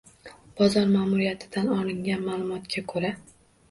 [0.61, 3.19] Bozor maʼmuriyatidan olingan maʼlumotga koʻra: